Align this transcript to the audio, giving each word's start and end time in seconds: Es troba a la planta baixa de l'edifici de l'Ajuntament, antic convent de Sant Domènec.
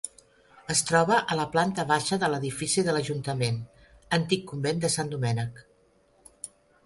Es 0.73 0.79
troba 0.91 1.17
a 1.33 1.35
la 1.39 1.43
planta 1.55 1.83
baixa 1.91 2.17
de 2.23 2.29
l'edifici 2.35 2.85
de 2.87 2.95
l'Ajuntament, 2.97 3.61
antic 4.19 4.49
convent 4.53 4.83
de 4.87 4.93
Sant 4.95 5.13
Domènec. 5.15 5.63